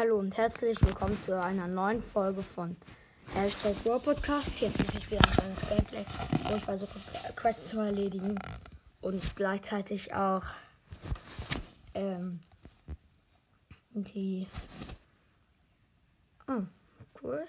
[0.00, 2.74] Hallo und herzlich willkommen zu einer neuen Folge von
[3.34, 4.62] Hashtag War Podcast.
[4.62, 6.06] Jetzt mache ich wieder ein kleines Gameplay,
[6.48, 6.98] wo ich versuche,
[7.36, 8.38] Quests zu erledigen
[9.02, 10.44] und gleichzeitig auch
[11.92, 12.40] ähm,
[13.92, 14.46] die.
[16.48, 16.62] Oh,
[17.22, 17.44] cool.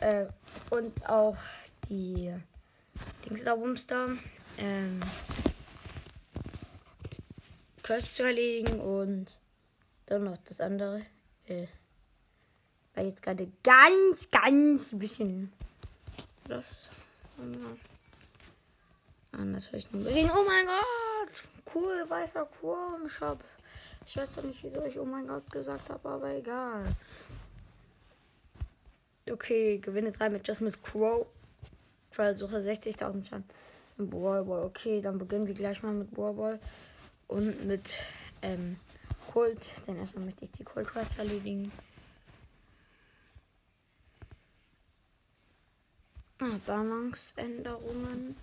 [0.00, 0.26] Äh,
[0.70, 1.36] und auch
[1.88, 2.34] die
[3.24, 4.08] Dings da Wumster.
[4.58, 5.00] Ähm,
[7.84, 9.38] Quests zu erledigen und
[10.06, 11.02] dann noch das andere.
[11.46, 11.66] Äh,
[12.94, 15.52] war jetzt gerade ganz, ganz bisschen.
[16.48, 16.88] Das.
[19.32, 20.30] Ah, natürlich nur gesehen.
[20.34, 21.42] Oh mein Gott!
[21.74, 23.44] Cool, weißer Quorum Shop.
[24.06, 26.84] Ich weiß doch nicht, wieso ich oh mein Gott gesagt habe, aber egal.
[29.28, 31.26] Okay, gewinne drei Matches mit Crow.
[32.12, 33.44] Versuche 60.000 Schaden
[33.98, 34.64] im Brawl Ball.
[34.64, 36.60] Okay, dann beginnen wir gleich mal mit Brawl Ball
[37.26, 37.98] und mit
[38.42, 38.78] ähm,
[39.36, 39.86] Kult.
[39.86, 41.70] Denn erstmal möchte ich die Kult Quest erledigen.
[46.40, 48.34] Ah, Balance-Änderungen.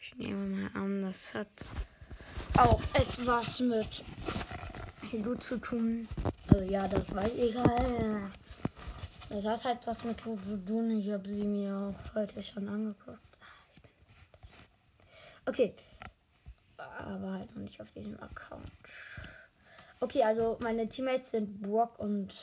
[0.00, 1.46] Ich nehme mal an, das hat
[2.56, 4.02] auch etwas mit
[5.02, 6.08] Hindu zu tun.
[6.48, 8.32] Also ja, das ich halt.
[9.28, 10.98] Das hat halt was mit Hindu zu tun.
[10.98, 13.20] Ich habe sie mir auch heute schon angeguckt.
[15.44, 15.72] Okay.
[16.78, 18.72] Aber halt noch nicht auf diesem Account.
[19.98, 22.34] Okay, also meine Teammates sind Brock und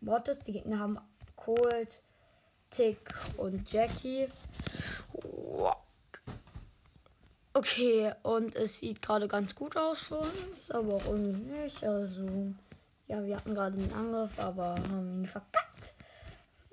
[0.00, 0.40] Mortis.
[0.40, 0.98] Die Gegner haben
[1.36, 2.02] Colt,
[2.70, 4.28] Tick und Jackie.
[7.52, 11.84] Okay, und es sieht gerade ganz gut aus für uns, aber auch irgendwie nicht.
[11.84, 12.54] Also,
[13.06, 15.94] ja, wir hatten gerade einen Angriff, aber haben ihn verkackt.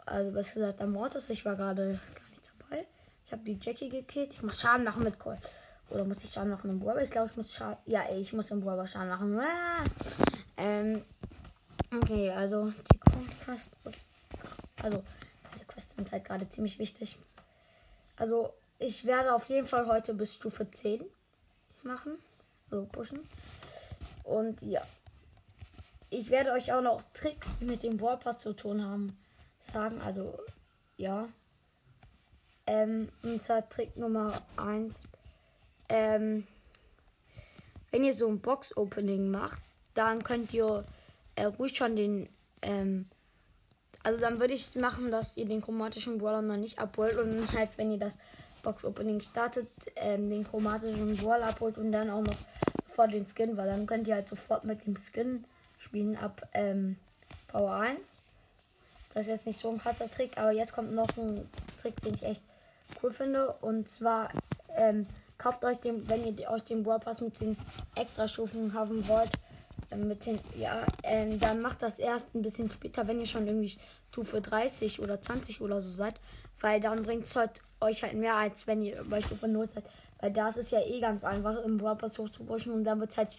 [0.06, 2.88] Also, besser gesagt, der Mortis, ich war gerade gar nicht dabei.
[3.26, 4.32] Ich habe die Jackie gekillt.
[4.32, 5.40] Ich muss Schaden machen mit Colt.
[5.90, 7.02] Oder muss ich Schaden machen im Brawl?
[7.02, 7.78] Ich glaube, ich muss Schaden.
[7.86, 9.40] Ja, ich muss im Brawl Schaden machen.
[9.40, 9.84] Ah!
[10.58, 11.04] Ähm.
[11.92, 13.00] Okay, also die
[13.44, 14.08] Quest ist.
[14.84, 15.04] Also,
[15.60, 17.18] die Quests sind halt gerade ziemlich wichtig.
[18.18, 21.04] Also, ich werde auf jeden Fall heute bis Stufe 10
[21.84, 22.18] machen.
[22.70, 23.28] Also pushen.
[24.24, 24.82] Und ja.
[26.12, 29.18] Ich werde euch auch noch Tricks, die mit dem Brawl Pass zu tun haben,
[29.60, 30.02] sagen.
[30.02, 30.38] Also,
[30.98, 31.28] ja.
[32.68, 35.08] Ähm, und zwar Trick Nummer 1
[35.90, 36.48] ähm,
[37.92, 39.60] wenn ihr so ein Box-Opening macht,
[39.96, 40.84] dann könnt ihr
[41.36, 42.30] äh, ruhig schon den,
[42.62, 43.08] ähm,
[44.04, 47.70] also dann würde ich machen, dass ihr den chromatischen Brawler noch nicht abholt und halt,
[47.78, 48.18] wenn ihr das
[48.62, 52.38] Box-Opening startet, ähm, den chromatischen Brawler abholt und dann auch noch
[52.88, 55.46] sofort den Skin, weil dann könnt ihr halt sofort mit dem Skin
[55.80, 56.98] spielen ab ähm,
[57.48, 58.18] Power 1.
[59.14, 61.50] Das ist jetzt nicht so ein krasser Trick, aber jetzt kommt noch ein
[61.82, 62.42] Trick, den ich echt
[63.02, 63.54] cool finde.
[63.62, 64.30] Und zwar
[64.76, 65.08] ähm,
[65.40, 67.58] Kauft euch den, wenn ihr euch den Brawl Pass mit den
[67.96, 69.32] Extra-Stufen kaufen wollt,
[69.90, 73.48] äh, mit den, ja, ähm, dann macht das erst ein bisschen später, wenn ihr schon
[73.48, 73.78] irgendwie
[74.12, 76.20] Stufe 30 oder 20 oder so seid,
[76.60, 79.86] weil dann bringt es halt euch halt mehr, als wenn ihr bei Stufe 0 seid.
[80.20, 83.18] Weil das ist ja eh ganz einfach, im Brawl Pass hochzubushen und dann wird es
[83.18, 83.30] halt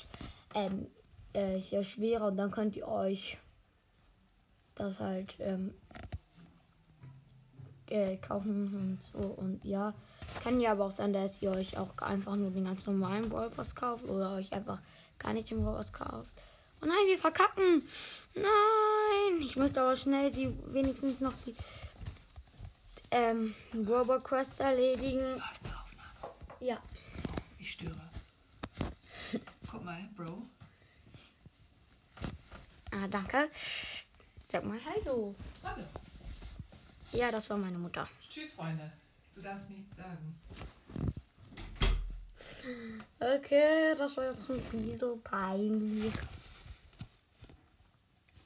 [0.54, 0.86] ähm,
[1.34, 3.36] äh, sehr schwerer und dann könnt ihr euch
[4.74, 5.74] das halt ähm,
[7.90, 9.94] äh, kaufen und so und ja.
[10.42, 13.50] Kann ja aber auch sein, dass ihr euch auch einfach nur den ganz normalen Brawl
[13.50, 14.80] Pass kauft oder euch einfach
[15.18, 16.32] gar nicht den Brawl Pass kauft.
[16.82, 17.82] Oh nein, wir verkacken.
[18.34, 21.54] Nein, ich möchte aber schnell die wenigstens noch die
[23.10, 25.42] ähm, Brawl Quest erledigen.
[26.60, 26.78] Ja.
[27.58, 28.00] Ich störe.
[29.70, 30.42] Guck mal, Bro.
[32.92, 33.48] Ah, danke.
[34.48, 35.34] Sag mal Hallo.
[35.62, 35.84] Hallo.
[37.12, 38.08] Ja, das war meine Mutter.
[38.28, 38.90] Tschüss, Freunde.
[39.34, 40.40] Du darfst nichts sagen.
[43.18, 46.14] Okay, das war jetzt ein bisschen peinlich.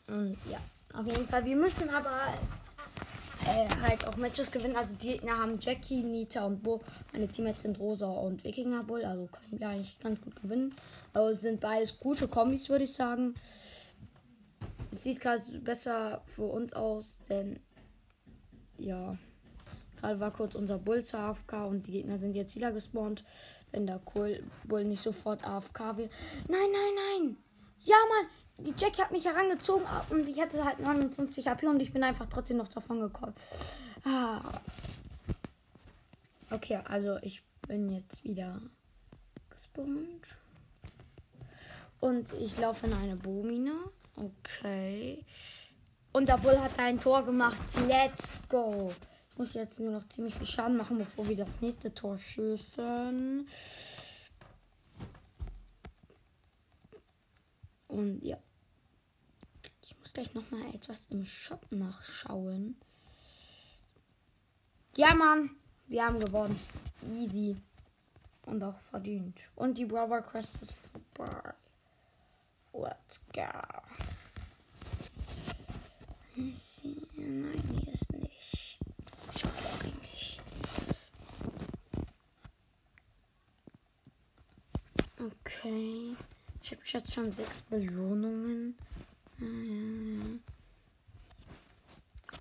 [0.07, 0.61] Und ja,
[0.93, 1.45] auf jeden Fall.
[1.45, 2.35] Wir müssen aber
[3.47, 4.77] äh, halt auch Matches gewinnen.
[4.77, 6.83] Also die Gegner haben Jackie, Nita und Bo.
[7.13, 9.05] Meine Teammates sind Rosa und Wikinger Bull.
[9.05, 10.75] Also können wir eigentlich ganz gut gewinnen.
[11.13, 13.35] Aber es sind beides gute Kombis, würde ich sagen.
[14.91, 17.61] Es sieht gerade besser für uns aus, denn
[18.79, 19.17] ja,
[19.97, 23.25] gerade war kurz unser Bull zur AFK und die Gegner sind jetzt wieder gespawnt.
[23.73, 24.01] Wenn der
[24.65, 26.11] Bull nicht sofort AFK will.
[26.49, 27.37] Nein, nein, nein!
[27.81, 28.31] Ja, Mann!
[28.67, 32.27] Die Jackie hat mich herangezogen und ich hatte halt 59 HP und ich bin einfach
[32.27, 33.35] trotzdem noch davon gekommen.
[34.05, 34.41] Ah.
[36.51, 38.61] Okay, also ich bin jetzt wieder
[39.51, 40.27] gespawnt.
[41.99, 43.73] Und ich laufe in eine Bohmine.
[44.15, 45.25] Okay.
[46.15, 47.59] Und der Bull hat ein Tor gemacht.
[47.89, 48.93] Let's go.
[49.31, 53.49] Ich muss jetzt nur noch ziemlich viel Schaden machen, bevor wir das nächste Tor schießen.
[57.89, 58.39] Und ja.
[59.83, 62.77] Ich muss gleich nochmal etwas im Shop nachschauen.
[64.95, 65.51] Ja, Mann.
[65.89, 66.61] Wir haben gewonnen.
[67.09, 67.57] Easy.
[68.47, 69.41] Und auch verdient.
[69.57, 70.75] Und die Brother Quest ist
[71.17, 71.55] vorbei.
[72.73, 73.51] Let's go.
[76.37, 78.79] Nein, hier ist nicht.
[79.37, 80.41] Schade eigentlich.
[85.19, 86.17] Okay.
[86.63, 88.75] Ich habe jetzt schon sechs Belohnungen.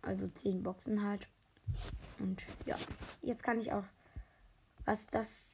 [0.01, 1.28] Also zehn Boxen halt.
[2.19, 2.75] Und ja,
[3.22, 3.84] jetzt kann ich auch,
[4.86, 5.46] was das,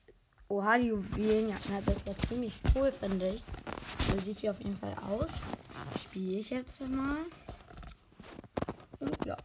[0.48, 3.44] oha, die Juwelenjacken hat das ja ziemlich cool, finde ich.
[4.10, 5.30] So sieht sie auf jeden Fall aus.
[6.02, 7.26] Spiele ich jetzt mal.
[9.00, 9.38] Und ja.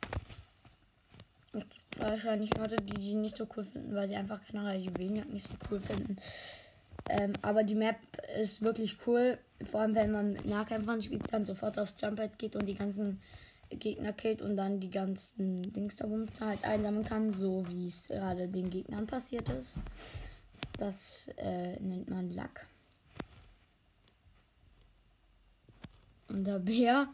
[1.53, 1.67] Und
[2.15, 5.49] wahrscheinlich Leute, die sie nicht so cool finden, weil sie einfach generell die Juwelenjacken nicht
[5.49, 6.17] so cool finden.
[7.09, 7.97] Ähm, aber die Map
[8.41, 9.39] ist wirklich cool.
[9.71, 13.21] Vor allem, wenn man mit Nahkämpfern spielt, dann sofort aufs Jumppad geht und die ganzen
[13.69, 16.07] Gegner killt und dann die ganzen Dings da
[16.41, 19.79] halt einsammeln kann, so wie es gerade den Gegnern passiert ist.
[20.79, 22.67] Das äh, nennt man Lack.
[26.29, 27.09] Und der Bär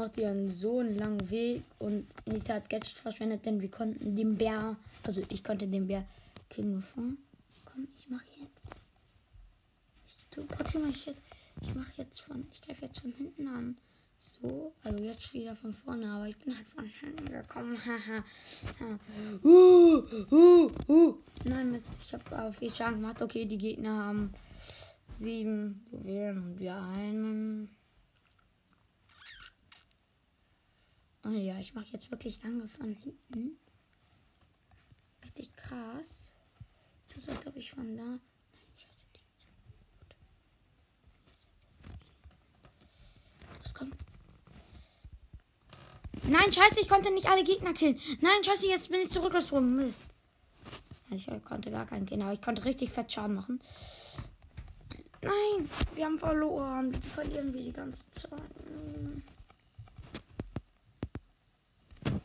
[0.00, 4.36] macht ihren so einen langen Weg und Nita hat Gadget verschwendet, denn wir konnten den
[4.36, 4.76] Bär,
[5.06, 6.06] also ich konnte den Bär
[6.48, 7.04] killen bevor.
[7.66, 8.60] Komm, ich mach jetzt.
[10.06, 11.20] Ich, mach ich jetzt.
[11.60, 12.46] Ich mach jetzt von.
[12.50, 13.76] Ich greife jetzt von hinten an.
[14.18, 17.76] So, also jetzt wieder von vorne, aber ich bin halt von hinten gekommen.
[17.84, 18.24] Haha.
[19.44, 21.14] uh, uh, uh.
[21.44, 23.20] Nein, Mist, ich habe aber viel Schaden gemacht.
[23.20, 24.32] Okay, die Gegner haben
[25.18, 27.68] sieben Juwelen und wir einen.
[31.30, 33.56] Und ja, ich mache jetzt wirklich von hinten.
[35.22, 36.32] Richtig krass.
[37.28, 38.02] Als ob ich von da.
[38.02, 38.20] Nein,
[38.76, 39.20] scheiße, die.
[43.62, 43.92] Los, komm.
[46.24, 48.00] Nein, scheiße, ich konnte nicht alle Gegner killen.
[48.20, 49.76] Nein, scheiße, jetzt bin ich zurückgesprungen.
[49.76, 50.02] Mist.
[51.10, 53.60] Ich konnte gar keinen killen, aber ich konnte richtig fett Schaden machen.
[55.22, 56.90] Nein, wir haben verloren.
[56.90, 58.32] Bitte verlieren wir die ganze Zeit.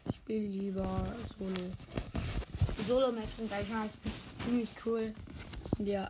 [0.09, 1.05] Ich spiele lieber
[1.37, 1.71] Solo.
[2.83, 4.11] Solo-Maps sind eigentlich meistens
[4.43, 5.13] ziemlich cool.
[5.77, 6.09] Ja.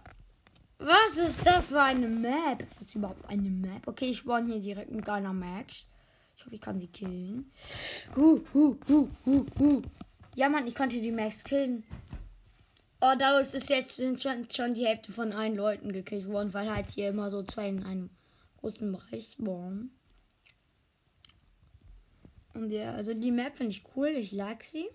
[0.77, 2.61] Was ist das für eine Map?
[2.61, 3.85] Ist das überhaupt eine Map?
[3.85, 5.83] Okay, ich spawn hier direkt mit einer Max.
[6.37, 7.51] Ich hoffe, ich kann sie killen.
[8.15, 9.81] Huh, huh, huh, huh, huh.
[10.35, 11.83] Ja, Mann, ich konnte die Max killen.
[13.01, 16.73] Oh, dadurch ist jetzt sind schon, schon die Hälfte von allen Leuten gekillt worden, weil
[16.73, 18.09] halt hier immer so zwei in einem
[18.61, 19.91] großen Bereich spawnen.
[22.55, 24.07] Und ja, also die Map finde ich cool.
[24.07, 24.87] Ich like sie.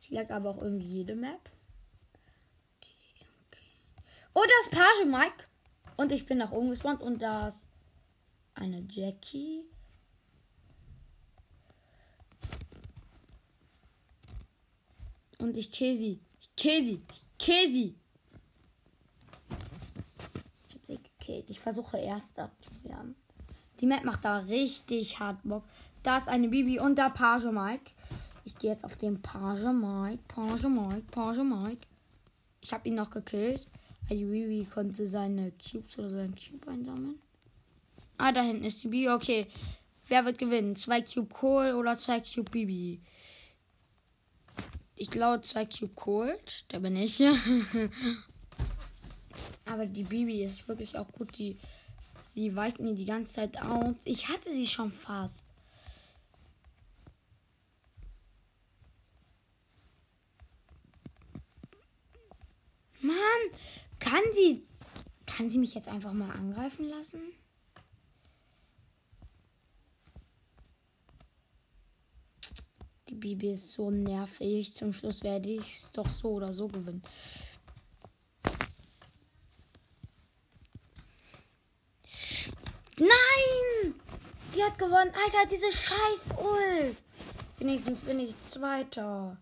[0.00, 1.50] Ich like aber auch irgendwie jede Map.
[2.76, 3.64] Okay, okay.
[4.34, 5.44] Oh, das Page Mike.
[5.96, 7.66] Und ich bin nach oben gespawnt und da ist
[8.54, 9.62] eine Jackie.
[15.38, 16.20] Und ich kill sie.
[16.40, 17.02] Ich kill sie.
[17.12, 17.94] Ich kill sie.
[20.68, 21.50] Ich hab sie gekillt.
[21.50, 23.14] Ich versuche erster zu werden.
[23.80, 25.64] Die Map macht da richtig hart Bock.
[26.06, 27.90] Da ist eine Bibi und da Page Mike.
[28.44, 30.22] Ich gehe jetzt auf den Page Mike.
[30.28, 31.02] Page Mike.
[31.10, 31.88] Page Mike.
[32.60, 33.66] Ich habe ihn noch gekillt.
[34.08, 37.18] Die Bibi konnte seine Cubes oder seinen Cube einsammeln.
[38.18, 39.08] Ah, da hinten ist die Bibi.
[39.08, 39.48] Okay.
[40.06, 40.76] Wer wird gewinnen?
[40.76, 43.00] Zwei Cube Kohl oder zwei Cube Bibi?
[44.94, 46.66] Ich glaube zwei Cube Cold.
[46.68, 47.20] Da bin ich.
[49.64, 51.36] Aber die Bibi ist wirklich auch gut.
[51.36, 51.58] Die,
[52.32, 53.96] sie weicht mir die ganze Zeit aus.
[54.04, 55.46] Ich hatte sie schon fast.
[63.06, 63.60] Mann,
[63.98, 64.66] kann sie.
[65.26, 67.20] Kann sie mich jetzt einfach mal angreifen lassen?
[73.08, 74.74] Die Bibi ist so nervig.
[74.74, 77.02] Zum Schluss werde ich es doch so oder so gewinnen.
[82.98, 83.94] Nein!
[84.52, 85.12] Sie hat gewonnen.
[85.24, 86.96] Alter, diese scheiß Ult.
[87.58, 89.36] Wenigstens bin ich Zweiter.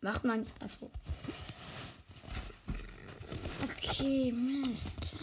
[0.00, 0.46] Macht man.
[0.60, 0.90] Achso.
[3.64, 5.16] Okay, Mist.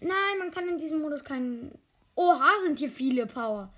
[0.00, 1.78] Nein, man kann in diesem Modus keinen.
[2.14, 3.72] Oha, sind hier viele Power.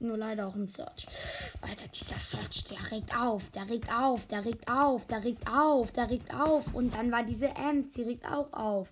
[0.00, 1.06] Nur leider auch ein Search.
[1.60, 5.92] Alter, dieser Search, der regt auf, der regt auf, der regt auf, der regt auf,
[5.92, 6.74] der regt auf.
[6.74, 8.88] Und dann war diese Ems, die regt auch auf.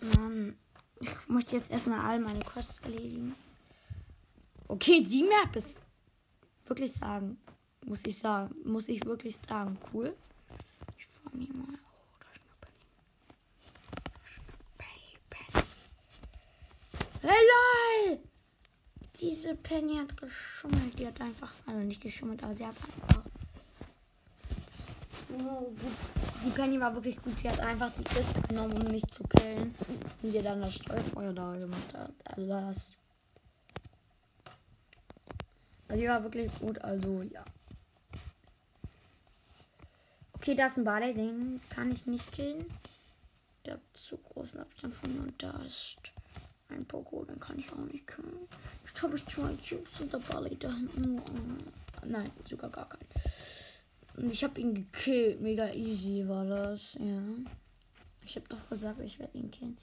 [0.00, 0.56] Mann,
[1.00, 3.34] ich möchte jetzt erstmal all meine Quests erledigen.
[4.68, 5.78] Okay, die Map ist
[6.64, 7.38] wirklich sagen,
[7.84, 10.14] muss ich sagen, muss ich wirklich sagen, cool.
[10.98, 11.66] Ich fahre mir mal.
[11.68, 12.42] Oh, da ist
[15.30, 15.66] Penny.
[17.22, 18.18] Hey, lol!
[19.20, 20.98] Diese Penny hat geschummelt.
[20.98, 23.22] Die hat einfach, also nicht geschummelt, aber sie hat einfach.
[24.48, 24.88] Das ist
[25.28, 25.76] so gut.
[26.44, 27.38] die Penny war wirklich gut.
[27.38, 29.74] Sie hat einfach die Kiste genommen, um mich zu killen.
[30.22, 32.12] Und ihr dann das Streufeuer da gemacht hat.
[32.24, 32.98] Also das ist
[35.94, 37.44] die war wirklich gut, also ja.
[40.32, 42.66] Okay, da ist ein Barley, den kann ich nicht killen.
[43.64, 45.96] Der hat zu großen Abstand von mir und da ist
[46.68, 48.48] ein Poco, den kann ich auch nicht killen.
[48.86, 51.22] Jetzt habe ich zwei Cubes und der Barley da hinten.
[52.04, 53.06] Nein, sogar gar keinen.
[54.16, 55.40] Und ich habe ihn gekillt.
[55.40, 57.22] Mega easy war das, ja.
[58.24, 59.78] Ich habe doch gesagt, ich werde ihn killen.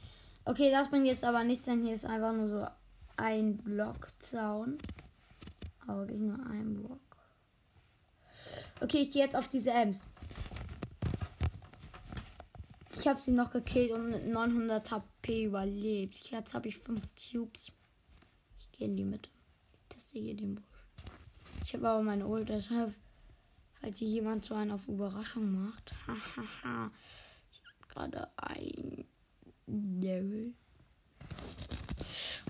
[0.45, 2.67] Okay, das bringt jetzt aber nichts, denn hier ist einfach nur so
[3.15, 4.77] ein Blockzaun.
[5.87, 6.99] Aber wirklich nur ein Block.
[8.81, 10.05] Okay, ich gehe jetzt auf diese Ems.
[12.99, 16.31] Ich habe sie noch gekillt und mit 900 HP überlebt.
[16.31, 17.71] Jetzt habe ich 5 Cubes.
[18.59, 19.29] Ich gehe in die Mitte.
[19.73, 20.63] Ich teste hier den Busch.
[21.65, 22.93] Ich habe aber meine Ult, deshalb,
[23.81, 25.93] falls hier jemand so einen auf Überraschung macht.
[26.07, 26.91] Hahaha.
[27.51, 29.05] ich habe gerade ein
[29.67, 30.53] Devil.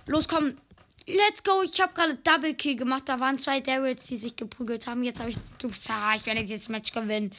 [0.05, 0.57] Los, komm.
[1.05, 1.61] Let's go.
[1.63, 3.03] Ich habe gerade Double Kill gemacht.
[3.07, 5.03] Da waren zwei Daryls, die sich geprügelt haben.
[5.03, 5.37] Jetzt habe ich.
[5.63, 7.31] Ich werde dieses Match gewinnen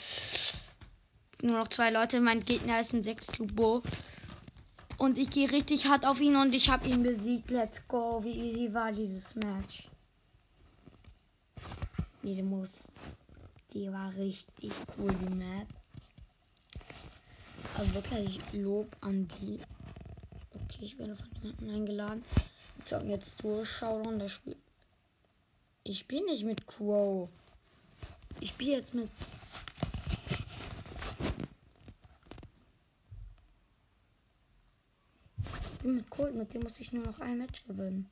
[1.45, 2.21] nur noch zwei Leute.
[2.21, 3.83] Mein Gegner ist ein 6 Cubo.
[4.97, 7.51] Und ich gehe richtig hart auf ihn und ich habe ihn besiegt.
[7.51, 8.23] Let's go.
[8.25, 9.89] Wie easy war dieses Match?
[12.23, 12.89] Nee, muss.
[13.73, 15.69] Die war richtig cool, die Map.
[17.77, 19.59] Also wirklich Lob an die.
[20.55, 22.25] Okay, ich werde von jemandem eingeladen.
[22.85, 23.69] Zocken jetzt durch.
[23.69, 24.57] Showdown, das Spiel.
[25.85, 27.29] Ich spiele nicht mit Crow.
[28.41, 29.11] Ich spiele jetzt mit
[35.85, 38.09] bin mit Colt, mit dem muss ich nur noch ein Match gewinnen.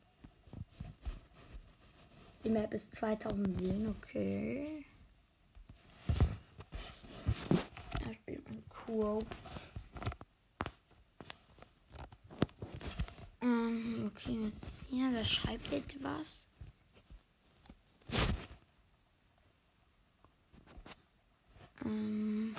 [2.44, 4.84] Die Map ist 2000 Seelen, okay.
[8.00, 9.24] Ja, spielt mit Crow.
[13.42, 16.46] Ähm, okay, jetzt hier, wer schreibt etwas?
[21.84, 22.54] Ähm.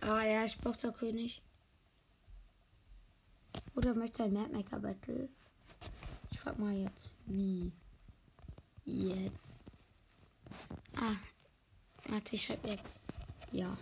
[0.00, 1.42] Ah ja, ich brauche König.
[3.74, 5.28] Oder möchte ein Mapmaker Battle?
[6.30, 7.72] Ich frag mal jetzt, wie?
[8.84, 9.36] Jetzt.
[10.96, 11.16] Ah,
[12.08, 12.98] warte, ich schreibe jetzt.
[13.50, 13.76] Ja.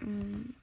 [0.00, 0.54] Mm.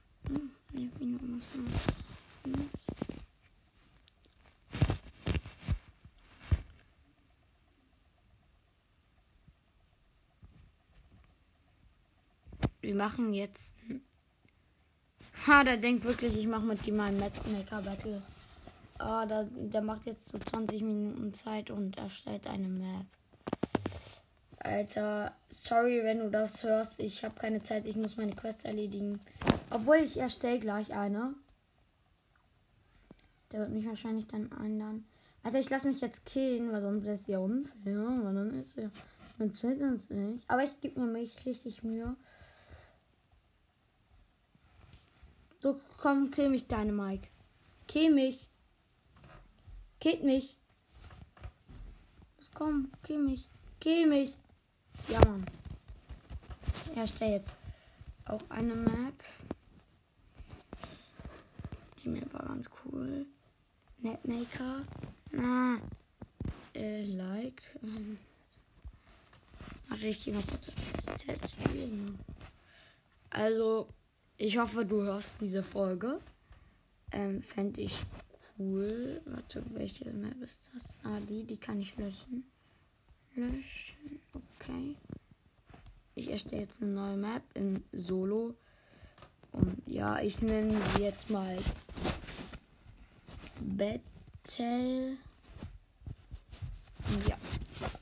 [12.82, 13.72] Wir machen jetzt.
[15.48, 18.22] Ha, der denkt wirklich, ich mache mit ihm mal ein Matchmaker Battle.
[18.98, 23.06] Ah, der, der macht jetzt so 20 Minuten Zeit und erstellt eine Map.
[24.58, 27.00] Alter, sorry, wenn du das hörst.
[27.00, 29.22] Ich habe keine Zeit, ich muss meine Quest erledigen.
[29.70, 31.34] Obwohl ich erstelle gleich eine.
[33.54, 35.08] Der wird mich wahrscheinlich dann einladen.
[35.44, 38.20] Alter, ich lasse mich jetzt killen, weil sonst wäre es ja unfair.
[38.24, 38.90] Weil dann ist ja.
[39.38, 40.44] Man zählt uns nicht.
[40.50, 42.18] Aber ich gebe mir mich richtig Mühe.
[45.62, 47.28] So, komm, kill mich, deine Mike.
[47.88, 48.50] Kill mich.
[50.00, 50.58] Kill mich.
[52.38, 53.48] Los, komm, kill mich.
[53.80, 54.36] Kill mich.
[55.08, 55.46] Ja, Mann.
[56.92, 57.52] Ich erstelle jetzt
[58.26, 59.24] auch eine Map.
[62.02, 63.26] Die Map war ganz cool.
[64.00, 64.84] Mapmaker.
[65.32, 65.78] Na.
[66.74, 67.62] Äh, like.
[67.84, 68.18] Ähm.
[69.90, 70.68] Warte, ich gehe mal kurz
[71.18, 72.18] Test spielen.
[73.32, 73.90] Also,
[74.40, 76.20] ich hoffe, du hörst diese Folge.
[77.12, 78.06] Ähm, Fände ich
[78.58, 79.22] cool.
[79.26, 80.96] Warte, welche Map ist das?
[81.04, 82.46] Ah, die, die kann ich löschen.
[83.36, 84.96] Löschen, okay.
[86.16, 88.56] Ich erstelle jetzt eine neue Map in Solo.
[89.52, 91.58] Und ja, ich nenne sie jetzt mal
[93.60, 95.18] Battle.
[97.28, 97.38] Ja,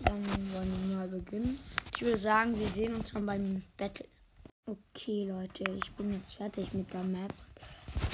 [0.03, 1.59] dann wollen wir mal beginnen.
[1.95, 4.05] Ich würde sagen, wir sehen uns dann beim Battle.
[4.69, 7.33] Okay, Leute, ich bin jetzt fertig mit der Map.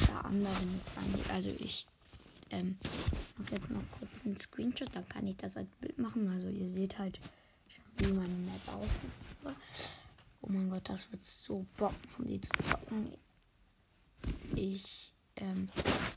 [0.08, 1.32] Der andere ist eigentlich.
[1.32, 1.88] Also ich
[2.52, 2.78] ähm,
[3.38, 6.28] mache jetzt noch kurz einen Screenshot, dann kann ich das als Bild machen.
[6.28, 7.20] Also ihr seht halt
[7.98, 9.10] wie meine Map aussieht.
[10.44, 13.12] Oh mein Gott, das wird so Bock, um die zu zocken.
[14.56, 15.66] Ich ähm,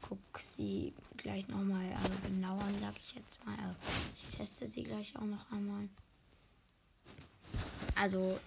[0.02, 3.56] gucke sie gleich nochmal also genauer an sag ich jetzt mal.
[4.22, 5.88] Ich teste sie gleich auch noch einmal.
[7.94, 8.38] Also,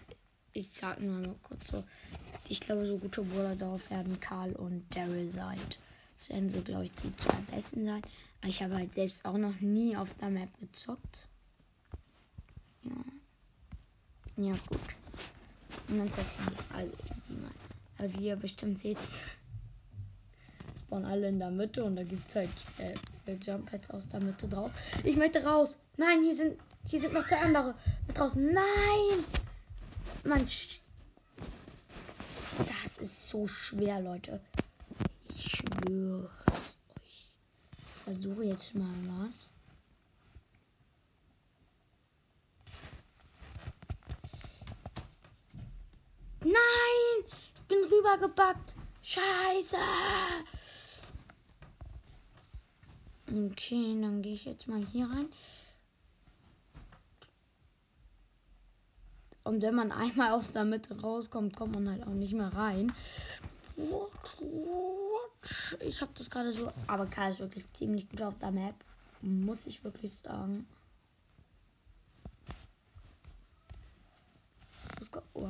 [0.53, 1.83] ich sag nur noch kurz so.
[2.47, 5.59] Ich glaube, so gute Brawler darauf werden Karl und Daryl sein.
[6.17, 8.01] Das werden so, glaube ich, die zwei besten sein.
[8.41, 11.27] Aber ich habe halt selbst auch noch nie auf der Map gezockt.
[12.83, 12.91] Ja.
[14.37, 14.79] Ja, gut.
[15.89, 16.63] Und dann das Handy.
[16.73, 16.91] Also,
[17.27, 17.51] sieh mal.
[17.97, 18.97] Also, wie ihr bestimmt seht,
[20.79, 22.95] spawnen alle in der Mitte und da gibt es halt äh,
[23.33, 24.71] Jump Pads aus der Mitte drauf.
[25.03, 25.75] Ich möchte raus.
[25.97, 27.75] Nein, hier sind, hier sind noch zwei andere
[28.07, 28.43] mit draußen.
[28.53, 29.25] Nein!
[30.29, 30.47] Man.
[32.57, 34.39] Das ist so schwer, Leute.
[35.33, 37.35] Ich schwöre euch.
[37.81, 39.33] Ich versuche jetzt mal was.
[46.43, 46.53] Nein!
[47.55, 48.75] Ich bin rübergebackt.
[49.01, 49.77] Scheiße!
[53.25, 55.29] Okay, dann gehe ich jetzt mal hier rein.
[59.49, 62.93] Und wenn man einmal aus der Mitte rauskommt, kommt man halt auch nicht mehr rein.
[65.79, 66.71] Ich habe das gerade so.
[66.85, 68.75] Aber Karl ist wirklich ziemlich gut auf der Map.
[69.23, 70.67] Muss ich wirklich sagen.
[75.33, 75.49] Oh.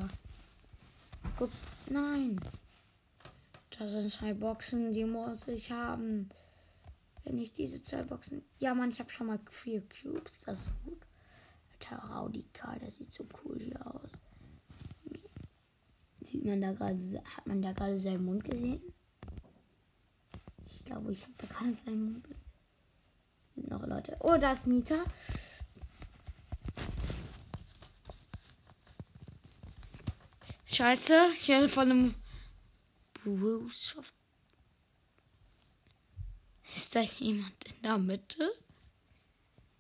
[1.38, 1.52] Guck,
[1.90, 2.40] nein.
[3.78, 6.30] Da sind zwei Boxen, die muss ich haben.
[7.26, 8.46] Wenn ich diese zwei Boxen.
[8.60, 10.44] Ja, Mann, ich habe schon mal vier Cubes.
[10.46, 11.09] Das ist gut.
[11.90, 14.12] Alter, Radikal, das sieht so cool hier aus.
[16.22, 17.24] Sieht man da gerade.
[17.36, 18.82] Hat man da gerade seinen Mund gesehen?
[20.68, 22.46] Ich glaube, ich habe da gerade seinen Mund gesehen.
[23.56, 24.18] Sind noch Leute.
[24.20, 25.04] Oh, da ist Nita.
[30.66, 32.16] Scheiße, ich werde von einem
[33.14, 33.98] Bruce.
[36.64, 38.50] Ist da jemand in der Mitte?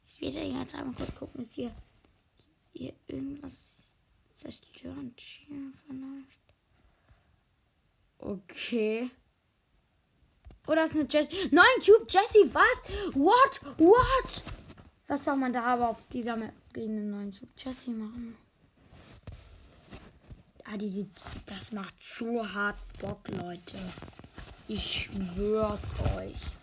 [0.08, 1.74] Ich werde jetzt einmal kurz gucken, ist hier,
[2.80, 3.98] hier irgendwas
[4.36, 6.39] zerstörend hier vielleicht?
[8.20, 9.12] Okay.
[10.65, 11.50] Oh, das ist eine Jessie.
[11.52, 13.15] Nein, Cube Jessie, was?
[13.15, 13.62] What?
[13.78, 14.44] What?
[15.08, 18.38] Was soll man da aber auf dieser Map gegen den neuen Cube Jessie machen?
[20.65, 21.10] Ah, die sieht,
[21.48, 23.78] das macht so hart Bock, Leute.
[24.68, 26.59] Ich schwör's euch.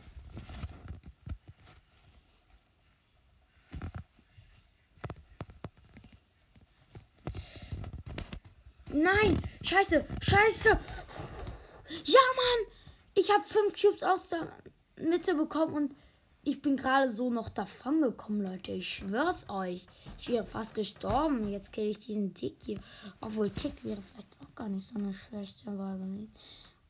[8.97, 9.39] Nein!
[9.63, 10.07] Scheiße!
[10.23, 10.69] Scheiße!
[10.69, 12.73] Ja, Mann!
[13.15, 14.49] Ich habe fünf Cubes aus der
[14.97, 15.95] Mitte bekommen und
[16.43, 18.73] ich bin gerade so noch davon gekommen, Leute.
[18.73, 19.87] Ich schwör's euch.
[20.19, 21.51] Ich wäre fast gestorben.
[21.51, 22.79] Jetzt kenne ich diesen Tick hier.
[23.21, 26.33] Obwohl Tick wäre vielleicht auch gar nicht so eine schlechte Wahl gewesen.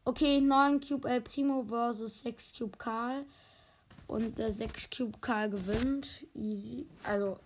[0.05, 3.25] Okay, 9 Cube El Primo versus 6 Cube Karl.
[4.07, 6.07] Und der 6 Cube Karl gewinnt.
[6.35, 6.87] Easy.
[7.03, 7.41] Also,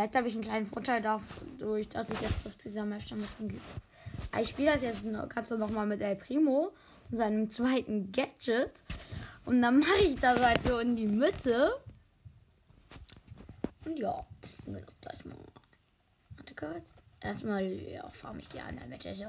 [0.00, 3.60] Vielleicht habe ich einen kleinen Vorteil dadurch, dass ich jetzt auf dieser Match schon mit
[4.40, 6.72] Ich spiele das jetzt kannst du noch mal mit El Primo
[7.10, 8.72] und seinem zweiten Gadget.
[9.44, 11.76] Und dann mache ich das halt so in die Mitte.
[13.84, 15.36] Und ja, das ist mir doch gleich mal.
[16.34, 16.88] Warte kurz.
[17.20, 19.26] Erstmal ja, farm ich die an der Mitte so.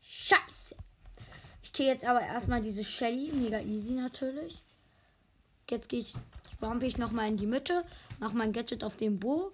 [0.00, 0.74] Scheiße.
[1.62, 3.30] Ich gehe jetzt aber erstmal diese Shelly.
[3.32, 4.60] Mega easy natürlich.
[5.70, 6.14] Jetzt gehe ich
[6.58, 7.84] Spampe ich nochmal in die Mitte,
[8.18, 9.52] mache mein Gadget auf den Bo,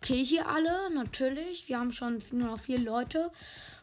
[0.00, 1.68] kill hier alle, natürlich.
[1.68, 3.32] Wir haben schon nur noch vier Leute.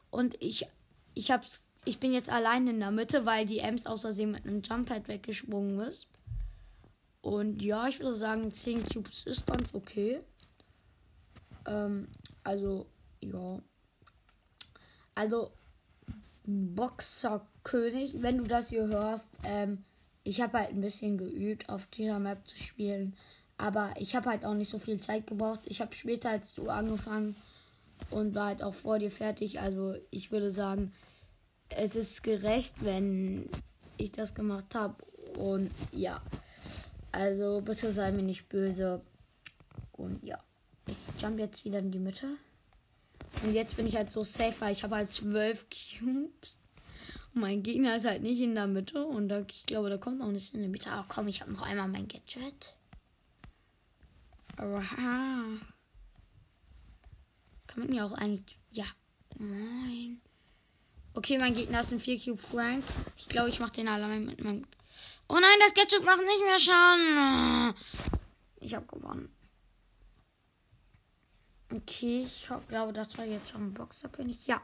[0.10, 0.66] Und ich,
[1.14, 4.62] ich, hab's, ich bin jetzt allein in der Mitte, weil die Ems außersehen mit einem
[4.62, 6.08] Jumppad weggesprungen ist.
[7.20, 10.22] Und ja, ich würde sagen, 10 Cubes ist ganz okay.
[11.68, 12.08] Ähm,
[12.46, 12.86] also,
[13.20, 13.60] ja.
[15.14, 15.52] Also,
[16.46, 19.84] Boxerkönig, wenn du das hier hörst, ähm,
[20.24, 23.16] ich habe halt ein bisschen geübt, auf dieser Map zu spielen.
[23.58, 25.62] Aber ich habe halt auch nicht so viel Zeit gebraucht.
[25.66, 27.36] Ich habe später als du angefangen
[28.10, 29.60] und war halt auch vor dir fertig.
[29.60, 30.92] Also ich würde sagen,
[31.70, 33.48] es ist gerecht, wenn
[33.98, 34.96] ich das gemacht habe.
[35.38, 36.22] Und ja.
[37.12, 39.02] Also bitte sei mir nicht böse.
[39.92, 40.40] Und ja.
[40.88, 42.28] Ich jump jetzt wieder in die Mitte.
[43.44, 46.60] Und jetzt bin ich halt so safe, weil ich habe halt zwölf Cubes.
[47.34, 50.32] Mein Gegner ist halt nicht in der Mitte und da, ich glaube, der kommt auch
[50.32, 50.92] nicht in der Mitte.
[50.92, 52.76] Aber komm, ich habe noch einmal mein Gadget.
[54.58, 55.44] Aha.
[57.68, 58.58] Kann man ja auch eigentlich.
[58.72, 58.86] Ja.
[59.40, 60.22] Nein.
[61.14, 62.84] Okay, mein Gegner ist ein 4 Cube Frank.
[63.18, 64.66] Ich glaube, ich mache den allein mit meinem.
[65.30, 67.74] Oh nein, das Gadget macht nicht mehr Schaden.
[68.60, 69.34] Ich habe gewonnen.
[71.74, 74.46] Okay, ich glaube, das war jetzt schon ein Boxerkönig.
[74.48, 74.62] Ja.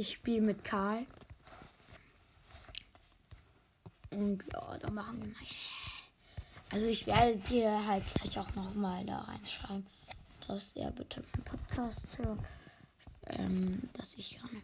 [0.00, 1.04] Ich spiele mit Karl.
[4.10, 5.36] Und ja, da machen wir mal.
[6.70, 9.88] Also ich werde dir halt gleich auch noch mal da reinschreiben,
[10.46, 12.38] dass er bitte meinen Podcast hört.
[13.26, 14.62] Ähm, dass ich kann.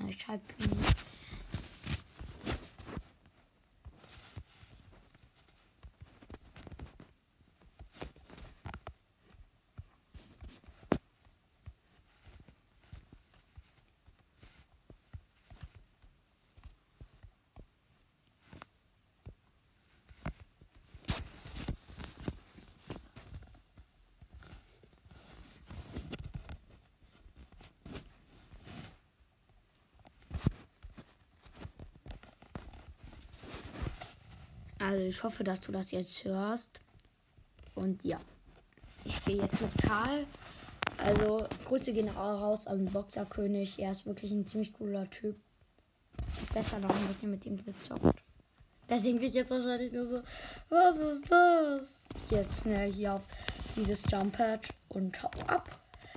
[0.00, 1.08] Ja, ich schreibe ihm nicht.
[34.88, 36.80] Also ich hoffe, dass du das jetzt hörst.
[37.74, 38.18] Und ja,
[39.04, 40.26] ich spiele jetzt mit Karl.
[40.96, 43.78] Also Grüße gehen raus an den Boxerkönig.
[43.78, 45.36] Er ist wirklich ein ziemlich cooler Typ.
[46.54, 48.22] Besser noch ein bisschen mit ihm gezockt.
[48.88, 50.22] Der denkt sich jetzt wahrscheinlich nur so,
[50.70, 51.92] was ist das?
[52.30, 53.22] Jetzt schnell hier auf
[53.76, 55.68] dieses Jump Pad und hau ab.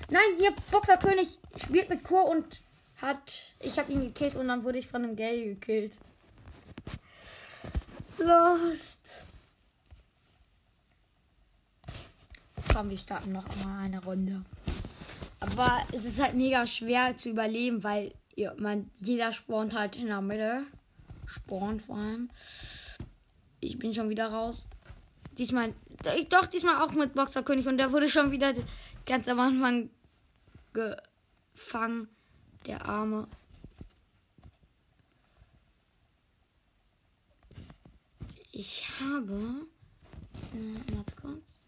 [0.09, 2.61] Nein, hier Boxerkönig spielt mit Kur und
[2.95, 5.97] hat, ich habe ihn gekillt und dann wurde ich von einem Gay gekillt.
[8.21, 9.25] Lost.
[12.71, 14.43] Komm, wir starten noch mal eine Runde.
[15.39, 20.07] Aber es ist halt mega schwer zu überleben, weil ja, man, jeder spawnt halt in
[20.07, 20.63] der Mitte.
[21.25, 22.29] Spawnt vor allem.
[23.59, 24.67] Ich bin schon wieder raus.
[25.37, 25.73] Diesmal,
[26.29, 28.53] doch, diesmal auch mit Boxerkönig und der wurde schon wieder
[29.05, 29.89] ganz am Anfang
[30.73, 32.07] gefangen.
[32.67, 33.27] Der Arme.
[38.51, 39.67] Ich habe.
[40.93, 41.63] Warte kurz.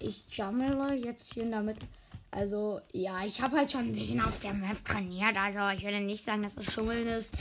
[0.00, 1.86] Ich jammere jetzt hier Mitte.
[2.30, 5.36] Also, ja, ich habe halt schon ein bisschen auf der Map trainiert.
[5.38, 7.32] Also, ich würde nicht sagen, dass es Schummeln ist.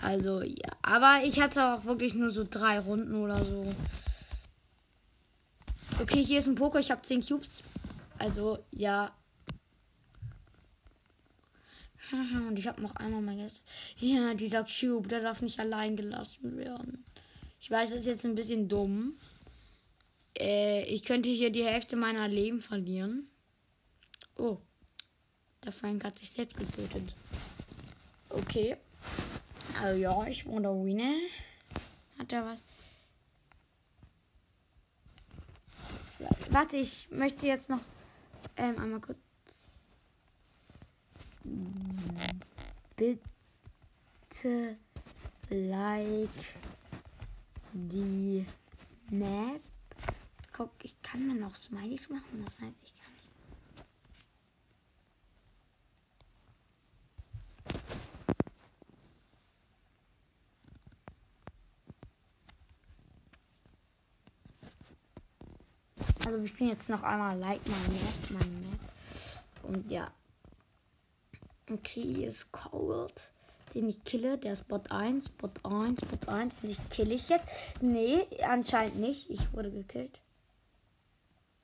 [0.00, 0.70] Also, ja.
[0.80, 3.74] Aber ich hatte auch wirklich nur so drei Runden oder so.
[6.00, 6.78] Okay, hier ist ein Poker.
[6.78, 7.62] Ich habe 10 Cubes.
[8.18, 9.12] Also, ja.
[12.48, 13.62] Und ich habe noch einmal mein Geld.
[13.98, 17.04] Ja, dieser Cube, der darf nicht allein gelassen werden.
[17.60, 19.18] Ich weiß, das ist jetzt ein bisschen dumm.
[20.38, 23.28] Äh, ich könnte hier die Hälfte meiner Leben verlieren.
[24.36, 24.58] Oh.
[25.64, 27.14] Der Frank hat sich selbst getötet.
[28.28, 28.76] Okay.
[29.80, 31.16] Also ja, ich wurde Winner.
[32.18, 32.60] Hat er was?
[36.50, 37.80] Warte, ich möchte jetzt noch
[38.56, 39.18] ähm, einmal kurz
[42.96, 44.76] bitte
[45.50, 46.56] like
[47.72, 48.46] die
[49.10, 49.60] Map.
[50.52, 53.14] Guck, ich kann mir noch Smileys machen, das weiß ich gar nicht.
[66.26, 68.80] Also wir spielen jetzt noch einmal Like My Map, My Map.
[69.64, 70.10] Und ja.
[71.70, 73.30] Okay, ist Cold,
[73.72, 74.36] den ich kille.
[74.36, 76.54] Der ist Bot 1, Bot 1, Bot 1.
[76.62, 77.48] Und ich kill ich jetzt.
[77.80, 79.30] Nee, anscheinend nicht.
[79.30, 80.20] Ich wurde gekillt.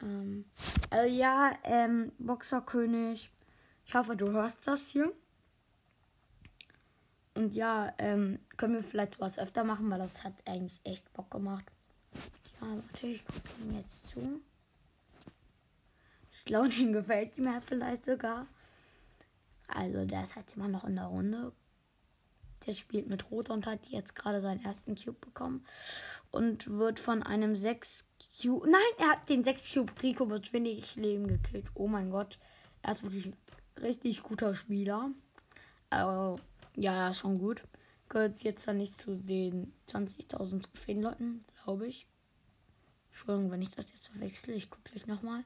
[0.02, 0.46] Ähm,
[0.88, 3.30] also ja, ähm, Boxerkönig.
[3.84, 5.12] Ich hoffe, du hörst das hier.
[7.34, 11.30] Und ja, ähm, können wir vielleicht was öfter machen, weil das hat eigentlich echt Bock
[11.30, 11.64] gemacht.
[12.60, 14.40] Ja, natürlich gucke ich ihm jetzt zu.
[16.38, 18.46] Ich glaube, dem gefällt mir vielleicht sogar.
[19.74, 21.52] Also der ist halt immer noch in der Runde.
[22.66, 25.64] Der spielt mit Rot und hat jetzt gerade seinen ersten Cube bekommen.
[26.30, 28.04] Und wird von einem 6
[28.40, 28.68] Cube.
[28.68, 31.66] Nein, er hat den 6 Cube Rico mit wenig Leben gekillt.
[31.74, 32.38] Oh mein Gott.
[32.82, 33.36] Er ist wirklich ein
[33.82, 35.10] richtig guter Spieler.
[35.88, 36.38] Also,
[36.76, 37.64] ja, schon gut.
[38.08, 42.06] Gehört jetzt dann nicht zu den 20.000 Trophäen-Leuten, glaube ich.
[43.10, 44.54] Entschuldigung, wenn ich das jetzt verwechsel.
[44.54, 45.44] Ich gucke gleich nochmal.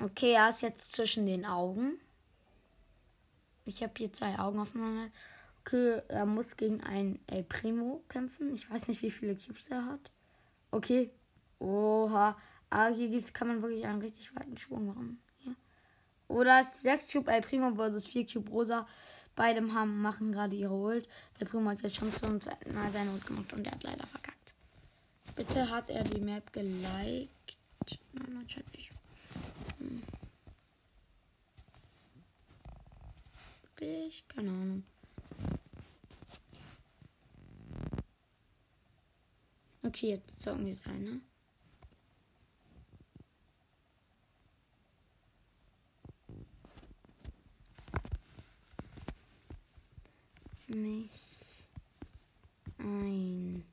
[0.00, 1.98] Okay, er ist jetzt zwischen den Augen.
[3.64, 5.10] Ich habe hier zwei Augen aufeinander.
[5.60, 8.54] Okay, er muss gegen einen El Primo kämpfen.
[8.54, 10.10] Ich weiß nicht, wie viele Cubes er hat.
[10.70, 11.10] Okay.
[11.58, 12.36] Oha.
[12.70, 15.22] Ah, hier gibt's, kann man wirklich einen richtig weiten Schwung machen.
[15.38, 15.54] Hier.
[16.28, 18.86] Oder ist 6 Cube El Primo versus 4 Cube Rosa.
[19.36, 21.08] Beide haben, machen gerade ihre Ult.
[21.38, 24.06] El Primo hat jetzt schon zum zweiten Mal seine Ult gemacht und er hat leider
[24.06, 24.54] verkackt.
[25.34, 27.58] Bitte hat er die Map geliked.
[28.12, 28.90] Nein, natürlich.
[28.90, 28.93] Hm.
[33.62, 34.26] Wirklich?
[34.28, 34.84] Keine Ahnung.
[39.82, 41.20] Okay, jetzt zocken wir es ein, ne?
[50.68, 51.10] Mich
[52.78, 53.64] ein.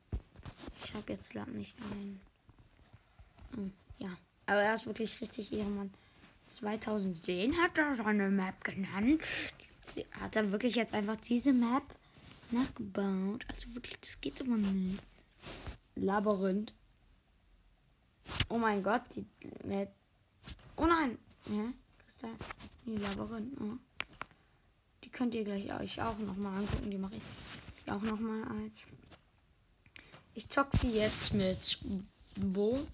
[0.84, 2.20] Ich hab jetzt lad nicht ein.
[4.72, 5.92] Er ist wirklich richtig Ehrenmann.
[6.46, 9.20] 2010 hat er seine Map genannt.
[10.12, 11.82] Hat er wirklich jetzt einfach diese Map
[12.50, 13.44] nachgebaut?
[13.48, 15.02] Also wirklich, das geht immer nicht.
[15.94, 16.72] Labyrinth.
[18.48, 19.26] Oh mein Gott, die
[19.66, 19.92] Map.
[20.78, 21.18] Oh nein.
[21.50, 22.28] Ja, Christa.
[22.86, 23.60] Die Labyrinth.
[23.60, 23.76] Oh.
[25.04, 26.90] Die könnt ihr gleich euch auch nochmal angucken.
[26.90, 28.86] Die mache ich auch nochmal als.
[30.32, 31.78] Ich zock sie jetzt mit
[32.36, 32.86] Bo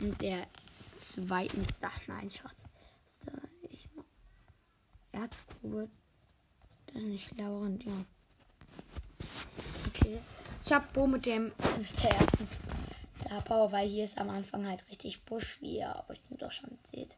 [0.00, 0.46] und der
[0.98, 1.92] zweiten Star.
[2.06, 2.64] Nein, Schatz.
[3.70, 3.88] Ich
[5.12, 5.88] Erzgrube.
[6.86, 7.92] Das ist nicht Labyrinth, ja.
[9.88, 10.18] Okay.
[10.64, 11.52] Ich hab Bo mit dem
[12.02, 12.48] der ersten
[13.44, 16.78] Power, weil hier ist am Anfang halt richtig Busch, wie ihr aber ich doch schon
[16.90, 17.16] seht.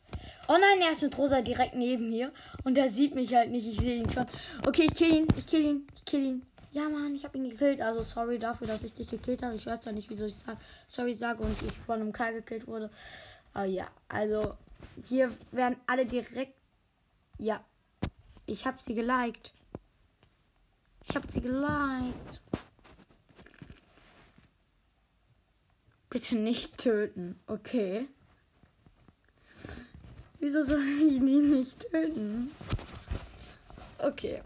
[0.48, 2.32] Oh nein, er ist mit Rosa direkt neben mir
[2.64, 3.66] und er sieht mich halt nicht.
[3.66, 4.26] Ich sehe ihn schon.
[4.66, 6.46] Okay, ich kill ihn, ich kill ihn, ich kill ihn.
[6.72, 7.80] Ja, Mann, ich habe ihn gekillt.
[7.80, 9.56] Also sorry dafür, dass ich dich gekillt habe.
[9.56, 12.66] Ich weiß ja nicht, wieso ich sag, sorry sage und ich von einem Karl gekillt
[12.66, 12.90] wurde.
[13.52, 14.56] Aber ja, also
[15.06, 16.56] hier werden alle direkt.
[17.38, 17.64] Ja,
[18.46, 19.52] ich habe sie geliked.
[21.08, 22.42] Ich habe sie geliked.
[26.08, 28.08] Bitte nicht töten, okay?
[30.40, 32.50] Wieso soll ich die nicht töten?
[33.98, 34.42] Okay.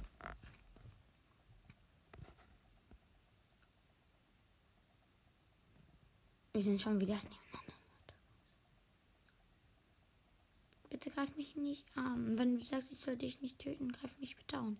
[6.52, 7.18] Wir sind schon wieder
[10.94, 12.38] Bitte greif mich nicht an.
[12.38, 14.76] Wenn du sagst, ich soll dich nicht töten, greif mich bitte auch.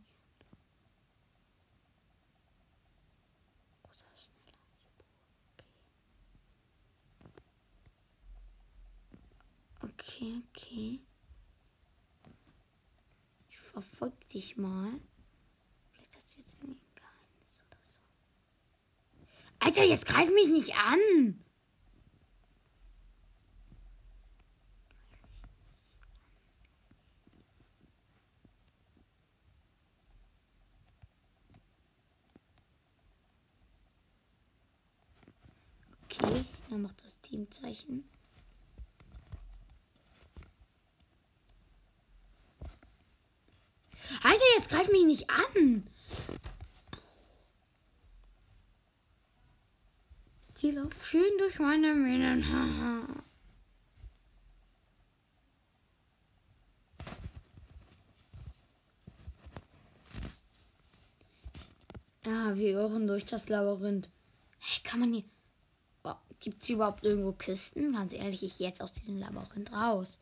[9.82, 11.00] Okay, okay.
[13.50, 14.92] Ich verfolge dich mal.
[15.90, 17.98] Vielleicht hast du jetzt irgendwie ein Geheimnis oder so.
[19.58, 21.44] Alter, jetzt greif mich nicht an!
[36.22, 38.08] Okay, er macht das Teamzeichen.
[44.22, 45.86] Alter, jetzt greif mich nicht an.
[50.54, 52.40] Sie läuft schön durch meine Mähnen.
[62.24, 64.08] Ja, wir irren durch das Labyrinth.
[64.58, 65.24] Hey, kann man hier.
[66.44, 67.94] Gibt es überhaupt irgendwo Kisten?
[67.94, 70.18] Ganz ehrlich, ich jetzt aus diesem Labyrinth raus.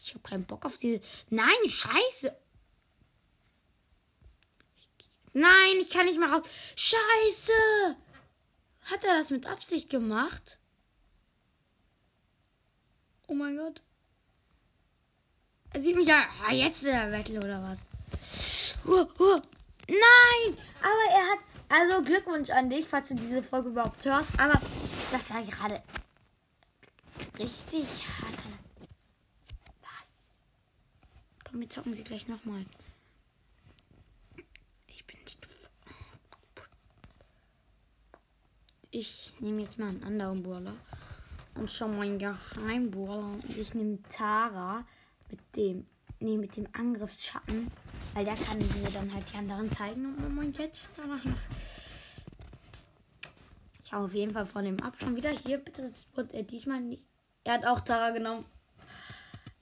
[0.00, 1.00] Ich habe keinen Bock auf diese.
[1.28, 2.32] Nein, scheiße.
[5.32, 6.46] Nein, ich kann nicht mal raus.
[6.76, 7.96] Scheiße!
[8.82, 10.60] Hat er das mit Absicht gemacht?
[13.26, 13.82] Oh mein Gott.
[15.70, 16.28] Er sieht mich ja.
[16.46, 17.78] Ah, jetzt ist er Battle oder was?
[18.86, 19.42] Uh, uh.
[19.88, 20.58] Nein!
[20.80, 21.51] Aber er hat.
[21.72, 24.28] Also Glückwunsch an dich, falls du diese Folge überhaupt hörst.
[24.38, 24.60] Aber
[25.10, 25.82] das war gerade
[27.38, 28.42] richtig hart.
[31.52, 32.64] Komm, wir zocken sie gleich nochmal.
[34.86, 35.68] Ich bin Stufe.
[38.90, 40.74] Ich nehme jetzt mal einen anderen Brawler.
[41.54, 43.34] Und schon meinen Geheimbrawler.
[43.34, 44.86] Und ich nehme Tara
[45.30, 45.86] mit dem.
[46.20, 47.70] Nee, mit dem Angriffsschatten.
[48.14, 50.14] Weil der kann mir dann halt die anderen zeigen.
[50.14, 51.36] Und mein jetzt danach noch.
[53.92, 54.96] Auf jeden Fall von dem ab.
[54.98, 55.58] Schon wieder hier.
[55.58, 57.04] Bitte wird er diesmal nicht.
[57.44, 58.46] Er hat auch Tara genommen.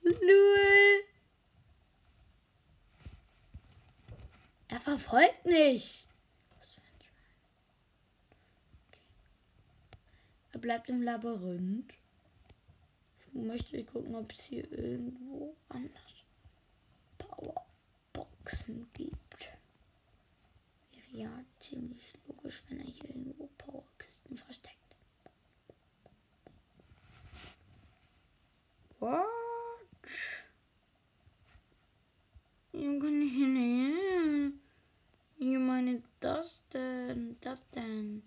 [0.02, 1.04] Lul.
[4.68, 6.06] Er verfolgt mich.
[10.52, 11.92] Er bleibt im Labyrinth.
[13.26, 15.92] Ich möchte gucken, ob es hier irgendwo anders
[17.18, 19.18] Powerboxen gibt.
[21.10, 23.48] Ja ziemlich logisch, wenn er hier irgendwo
[24.30, 24.96] Powerkisten versteckt.
[28.98, 29.26] What?
[32.72, 34.54] Ich nicht.
[35.38, 37.36] Wie ist das denn?
[37.40, 38.22] Das denn?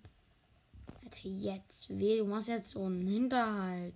[1.03, 3.93] Alter, jetzt weh, du machst jetzt so einen Hinterhalt.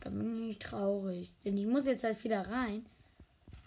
[0.00, 1.34] Da bin ich traurig.
[1.44, 2.86] Denn ich muss jetzt halt wieder rein.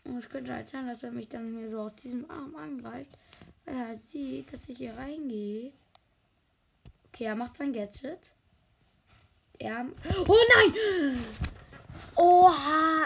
[0.05, 3.17] Und es könnte halt sein, dass er mich dann hier so aus diesem Arm angreift.
[3.65, 5.73] Weil er halt sieht, dass ich hier reingehe.
[7.21, 8.33] Okay, er macht sein Gadget.
[9.59, 9.85] Er.
[10.27, 10.73] Oh nein!
[12.15, 13.05] Oha!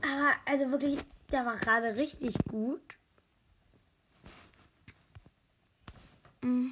[0.00, 1.00] Aber also wirklich,
[1.32, 2.98] der war gerade richtig gut.
[6.40, 6.70] Mm.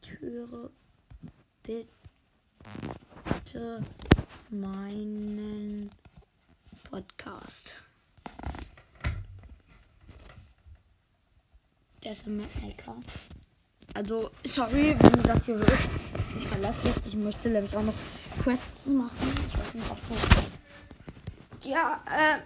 [0.00, 0.70] Türe
[1.64, 3.82] bitte
[4.48, 5.90] meinen
[6.88, 7.74] Podcast.
[12.04, 12.96] Der ist ein Maker.
[13.94, 15.88] Also, sorry, wenn du das hier hörst.
[16.36, 16.94] Ich verlasse dich.
[17.06, 17.94] Ich möchte nämlich auch noch
[18.42, 19.32] Quests machen.
[19.48, 21.68] Ich weiß nicht, ob du.
[21.68, 22.38] Ja, äh.